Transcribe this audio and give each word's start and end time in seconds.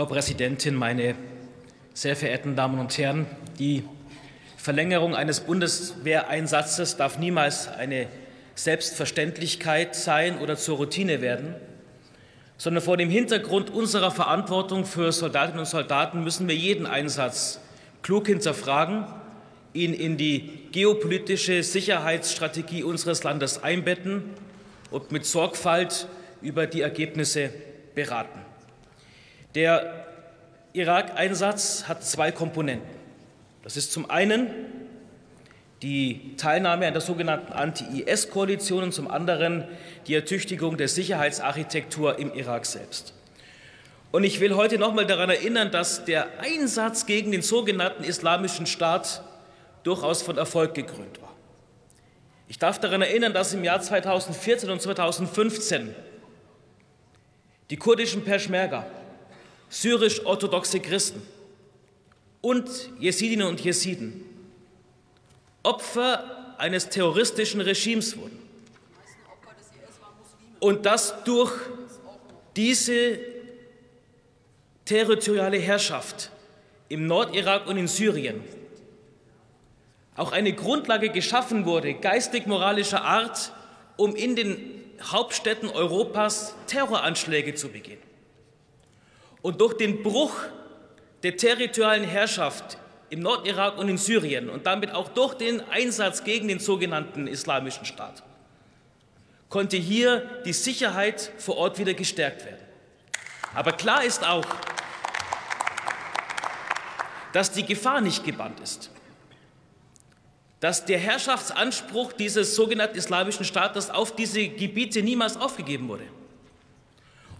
Frau 0.00 0.06
Präsidentin, 0.06 0.76
meine 0.76 1.14
sehr 1.92 2.16
verehrten 2.16 2.56
Damen 2.56 2.78
und 2.78 2.96
Herren! 2.96 3.26
Die 3.58 3.84
Verlängerung 4.56 5.14
eines 5.14 5.40
Bundeswehreinsatzes 5.40 6.96
darf 6.96 7.18
niemals 7.18 7.68
eine 7.68 8.06
Selbstverständlichkeit 8.54 9.94
sein 9.94 10.38
oder 10.38 10.56
zur 10.56 10.78
Routine 10.78 11.20
werden, 11.20 11.54
sondern 12.56 12.82
vor 12.82 12.96
dem 12.96 13.10
Hintergrund 13.10 13.68
unserer 13.68 14.10
Verantwortung 14.10 14.86
für 14.86 15.12
Soldatinnen 15.12 15.58
und 15.58 15.66
Soldaten 15.66 16.24
müssen 16.24 16.48
wir 16.48 16.56
jeden 16.56 16.86
Einsatz 16.86 17.60
klug 18.00 18.26
hinterfragen, 18.26 19.04
ihn 19.74 19.92
in 19.92 20.16
die 20.16 20.66
geopolitische 20.72 21.62
Sicherheitsstrategie 21.62 22.84
unseres 22.84 23.22
Landes 23.22 23.62
einbetten 23.62 24.22
und 24.90 25.12
mit 25.12 25.26
Sorgfalt 25.26 26.08
über 26.40 26.66
die 26.66 26.80
Ergebnisse 26.80 27.50
beraten. 27.94 28.49
Der 29.54 30.06
Irak-Einsatz 30.72 31.84
hat 31.88 32.04
zwei 32.04 32.30
Komponenten. 32.30 32.88
Das 33.64 33.76
ist 33.76 33.92
zum 33.92 34.08
einen 34.08 34.48
die 35.82 36.36
Teilnahme 36.36 36.86
an 36.86 36.92
der 36.92 37.00
sogenannten 37.00 37.52
Anti-IS-Koalition 37.52 38.84
und 38.84 38.92
zum 38.92 39.10
anderen 39.10 39.66
die 40.06 40.14
Ertüchtigung 40.14 40.76
der 40.76 40.88
Sicherheitsarchitektur 40.88 42.18
im 42.18 42.32
Irak 42.34 42.66
selbst. 42.66 43.14
Und 44.12 44.24
ich 44.24 44.40
will 44.40 44.54
heute 44.54 44.78
noch 44.78 44.92
mal 44.92 45.06
daran 45.06 45.30
erinnern, 45.30 45.70
dass 45.70 46.04
der 46.04 46.40
Einsatz 46.40 47.06
gegen 47.06 47.32
den 47.32 47.42
sogenannten 47.42 48.04
Islamischen 48.04 48.66
Staat 48.66 49.22
durchaus 49.82 50.22
von 50.22 50.36
Erfolg 50.36 50.74
gekrönt 50.74 51.20
war. 51.22 51.34
Ich 52.48 52.58
darf 52.58 52.78
daran 52.78 53.02
erinnern, 53.02 53.32
dass 53.32 53.54
im 53.54 53.64
Jahr 53.64 53.80
2014 53.80 54.70
und 54.70 54.82
2015 54.82 55.94
die 57.70 57.76
kurdischen 57.76 58.24
Peschmerga 58.24 58.84
syrisch-orthodoxe 59.70 60.80
Christen 60.80 61.22
und 62.42 62.68
Jesidinnen 62.98 63.46
und 63.46 63.60
Jesiden 63.60 64.24
Opfer 65.62 66.54
eines 66.58 66.88
terroristischen 66.88 67.60
Regimes 67.60 68.16
wurden. 68.16 68.38
Und 70.58 70.84
das 70.84 71.14
durch 71.24 71.52
diese 72.56 73.18
territoriale 74.84 75.58
Herrschaft 75.58 76.30
im 76.88 77.06
Nordirak 77.06 77.66
und 77.66 77.76
in 77.76 77.88
Syrien 77.88 78.42
auch 80.16 80.32
eine 80.32 80.52
Grundlage 80.52 81.10
geschaffen 81.10 81.64
wurde, 81.64 81.94
geistig-moralischer 81.94 83.02
Art, 83.02 83.52
um 83.96 84.14
in 84.16 84.36
den 84.36 84.58
Hauptstädten 85.02 85.70
Europas 85.70 86.54
Terroranschläge 86.66 87.54
zu 87.54 87.68
begehen. 87.68 88.09
Und 89.42 89.60
durch 89.60 89.74
den 89.74 90.02
Bruch 90.02 90.34
der 91.22 91.36
territorialen 91.36 92.04
Herrschaft 92.04 92.78
im 93.10 93.20
Nordirak 93.20 93.78
und 93.78 93.88
in 93.88 93.98
Syrien 93.98 94.48
und 94.48 94.66
damit 94.66 94.92
auch 94.92 95.08
durch 95.08 95.34
den 95.34 95.60
Einsatz 95.70 96.24
gegen 96.24 96.48
den 96.48 96.60
sogenannten 96.60 97.26
Islamischen 97.26 97.84
Staat 97.84 98.22
konnte 99.48 99.76
hier 99.76 100.42
die 100.44 100.52
Sicherheit 100.52 101.32
vor 101.38 101.56
Ort 101.56 101.78
wieder 101.78 101.92
gestärkt 101.92 102.44
werden. 102.44 102.64
Aber 103.52 103.72
klar 103.72 104.04
ist 104.04 104.24
auch, 104.24 104.46
dass 107.32 107.50
die 107.50 107.66
Gefahr 107.66 108.00
nicht 108.00 108.24
gebannt 108.24 108.60
ist, 108.60 108.90
dass 110.60 110.84
der 110.84 110.98
Herrschaftsanspruch 110.98 112.12
dieses 112.12 112.54
sogenannten 112.54 112.96
Islamischen 112.96 113.44
Staates 113.44 113.90
auf 113.90 114.14
diese 114.14 114.46
Gebiete 114.48 115.02
niemals 115.02 115.36
aufgegeben 115.36 115.88
wurde 115.88 116.04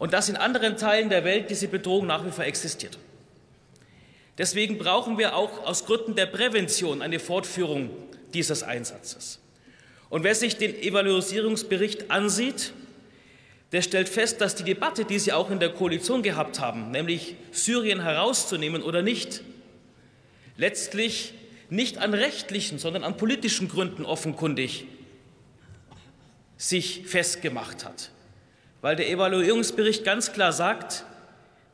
und 0.00 0.14
dass 0.14 0.30
in 0.30 0.36
anderen 0.36 0.78
Teilen 0.78 1.10
der 1.10 1.24
Welt 1.24 1.50
diese 1.50 1.68
Bedrohung 1.68 2.06
nach 2.06 2.24
wie 2.24 2.30
vor 2.30 2.44
existiert. 2.44 2.98
Deswegen 4.38 4.78
brauchen 4.78 5.18
wir 5.18 5.36
auch 5.36 5.66
aus 5.66 5.84
Gründen 5.84 6.16
der 6.16 6.24
Prävention 6.24 7.02
eine 7.02 7.20
Fortführung 7.20 7.90
dieses 8.32 8.62
Einsatzes. 8.62 9.40
Und 10.08 10.24
wer 10.24 10.34
sich 10.34 10.56
den 10.56 10.74
Evaluierungsbericht 10.74 12.10
ansieht, 12.10 12.72
der 13.72 13.82
stellt 13.82 14.08
fest, 14.08 14.40
dass 14.40 14.54
die 14.54 14.64
Debatte, 14.64 15.04
die 15.04 15.18
Sie 15.18 15.34
auch 15.34 15.50
in 15.50 15.60
der 15.60 15.68
Koalition 15.68 16.22
gehabt 16.22 16.60
haben, 16.60 16.90
nämlich 16.90 17.36
Syrien 17.52 18.00
herauszunehmen 18.00 18.82
oder 18.82 19.02
nicht, 19.02 19.42
letztlich 20.56 21.34
nicht 21.68 21.98
an 21.98 22.14
rechtlichen, 22.14 22.78
sondern 22.78 23.04
an 23.04 23.18
politischen 23.18 23.68
Gründen 23.68 24.06
offenkundig 24.06 24.86
sich 26.56 27.06
festgemacht 27.06 27.84
hat 27.84 28.10
weil 28.80 28.96
der 28.96 29.10
Evaluierungsbericht 29.10 30.04
ganz 30.04 30.32
klar 30.32 30.52
sagt, 30.52 31.04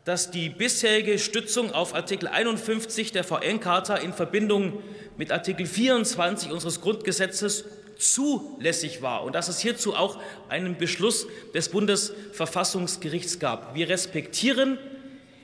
dass 0.05 0.31
die 0.31 0.49
bisherige 0.49 1.19
Stützung 1.19 1.73
auf 1.73 1.95
Artikel 1.95 2.29
51 2.29 3.13
der 3.13 3.25
VN-Charta 3.25 3.97
in 3.97 4.13
Verbindung 4.13 4.83
mit 5.17 5.33
Artikel 5.33 5.67
24 5.67 6.53
unseres 6.53 6.81
Grundgesetzes 6.81 7.65
zulässig 7.99 9.03
war 9.03 9.25
und 9.25 9.35
dass 9.35 9.49
es 9.49 9.59
hierzu 9.59 9.97
auch 9.97 10.19
einen 10.49 10.77
Beschluss 10.77 11.27
des 11.55 11.71
Bundesverfassungsgerichts 11.71 13.39
gab. 13.39 13.75
Wir 13.75 13.89
respektieren 13.89 14.79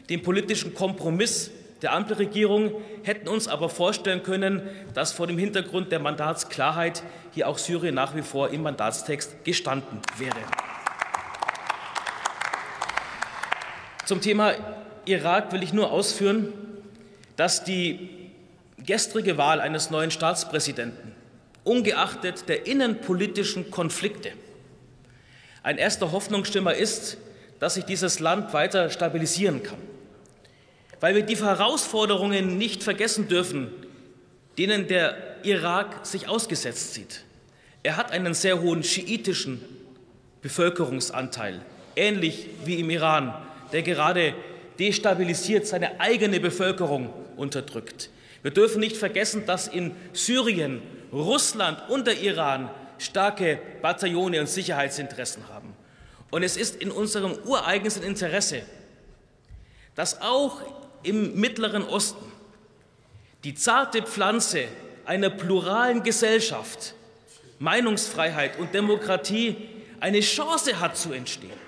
den 0.08 0.22
politischen 0.22 0.74
Kompromiss 0.74 1.50
der 1.80 1.92
Ampelregierung, 1.92 2.74
hätten 3.02 3.26
uns 3.28 3.48
aber 3.48 3.68
vorstellen 3.68 4.22
können, 4.22 4.62
dass 4.94 5.12
vor 5.12 5.26
dem 5.26 5.38
Hintergrund 5.38 5.90
der 5.90 5.98
Mandatsklarheit 5.98 7.02
hier 7.32 7.48
auch 7.48 7.58
Syrien 7.58 7.96
nach 7.96 8.14
wie 8.14 8.22
vor 8.22 8.50
im 8.50 8.62
Mandatstext 8.62 9.44
gestanden 9.44 10.00
wäre. 10.18 10.36
Zum 14.04 14.20
Thema 14.20 14.54
Irak 15.04 15.52
will 15.52 15.62
ich 15.62 15.72
nur 15.72 15.92
ausführen, 15.92 16.52
dass 17.36 17.64
die 17.64 18.08
gestrige 18.84 19.38
Wahl 19.38 19.60
eines 19.60 19.90
neuen 19.90 20.10
Staatspräsidenten 20.10 21.12
ungeachtet 21.64 22.48
der 22.48 22.66
innenpolitischen 22.66 23.70
Konflikte 23.70 24.32
ein 25.62 25.78
erster 25.78 26.10
Hoffnungsstimmer 26.10 26.74
ist, 26.74 27.18
dass 27.60 27.74
sich 27.74 27.84
dieses 27.84 28.18
Land 28.18 28.52
weiter 28.52 28.90
stabilisieren 28.90 29.62
kann. 29.62 29.78
Weil 30.98 31.14
wir 31.14 31.22
die 31.22 31.36
Herausforderungen 31.36 32.58
nicht 32.58 32.82
vergessen 32.82 33.28
dürfen, 33.28 33.70
denen 34.58 34.88
der 34.88 35.16
Irak 35.44 36.04
sich 36.04 36.28
ausgesetzt 36.28 36.94
sieht. 36.94 37.22
Er 37.84 37.96
hat 37.96 38.10
einen 38.10 38.34
sehr 38.34 38.60
hohen 38.60 38.82
schiitischen 38.82 39.60
Bevölkerungsanteil, 40.42 41.60
ähnlich 41.94 42.48
wie 42.64 42.80
im 42.80 42.90
Iran 42.90 43.34
der 43.72 43.82
gerade 43.82 44.34
destabilisiert 44.78 45.66
seine 45.66 46.00
eigene 46.00 46.40
Bevölkerung 46.40 47.12
unterdrückt. 47.36 48.10
Wir 48.42 48.50
dürfen 48.50 48.80
nicht 48.80 48.96
vergessen, 48.96 49.46
dass 49.46 49.68
in 49.68 49.94
Syrien, 50.12 50.82
Russland 51.12 51.88
und 51.88 52.06
der 52.06 52.20
Iran 52.20 52.70
starke 52.98 53.58
Bataillone 53.80 54.40
und 54.40 54.48
Sicherheitsinteressen 54.48 55.48
haben. 55.48 55.74
Und 56.30 56.42
es 56.42 56.56
ist 56.56 56.76
in 56.76 56.90
unserem 56.90 57.32
ureigensten 57.44 58.04
Interesse, 58.04 58.62
dass 59.94 60.22
auch 60.22 60.62
im 61.02 61.38
Mittleren 61.38 61.84
Osten 61.84 62.32
die 63.44 63.54
zarte 63.54 64.02
Pflanze 64.02 64.64
einer 65.04 65.30
pluralen 65.30 66.02
Gesellschaft, 66.02 66.94
Meinungsfreiheit 67.58 68.58
und 68.58 68.72
Demokratie 68.72 69.56
eine 70.00 70.20
Chance 70.20 70.80
hat 70.80 70.96
zu 70.96 71.12
entstehen. 71.12 71.61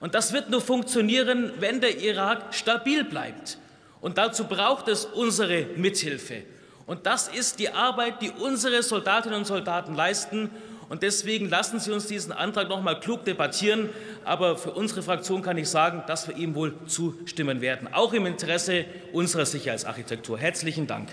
Und 0.00 0.14
das 0.14 0.32
wird 0.32 0.50
nur 0.50 0.60
funktionieren, 0.60 1.52
wenn 1.60 1.80
der 1.80 2.00
Irak 2.00 2.54
stabil 2.54 3.04
bleibt. 3.04 3.58
Und 4.00 4.16
dazu 4.16 4.44
braucht 4.44 4.88
es 4.88 5.04
unsere 5.04 5.66
Mithilfe. 5.76 6.42
Und 6.86 7.06
das 7.06 7.28
ist 7.28 7.58
die 7.58 7.68
Arbeit, 7.68 8.22
die 8.22 8.30
unsere 8.30 8.82
Soldatinnen 8.82 9.38
und 9.38 9.44
Soldaten 9.44 9.94
leisten. 9.94 10.50
Und 10.88 11.04
deswegen 11.04 11.48
lassen 11.48 11.78
Sie 11.78 11.92
uns 11.92 12.06
diesen 12.06 12.32
Antrag 12.32 12.68
noch 12.68 12.82
mal 12.82 12.98
klug 12.98 13.24
debattieren. 13.24 13.90
Aber 14.24 14.56
für 14.56 14.72
unsere 14.72 15.02
Fraktion 15.02 15.42
kann 15.42 15.56
ich 15.58 15.68
sagen, 15.68 16.02
dass 16.06 16.26
wir 16.26 16.36
ihm 16.36 16.54
wohl 16.54 16.74
zustimmen 16.86 17.60
werden, 17.60 17.92
auch 17.92 18.12
im 18.12 18.26
Interesse 18.26 18.86
unserer 19.12 19.46
Sicherheitsarchitektur. 19.46 20.38
Herzlichen 20.38 20.86
Dank. 20.86 21.10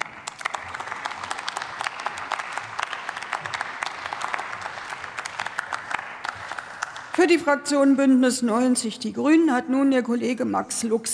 Für 7.18 7.26
die 7.26 7.40
Fraktion 7.40 7.96
Bündnis 7.96 8.44
90 8.44 9.00
Die 9.00 9.12
Grünen 9.12 9.52
hat 9.52 9.70
nun 9.70 9.90
der 9.90 10.04
Kollege 10.04 10.46
Max 10.46 10.84
Lux 10.84 11.02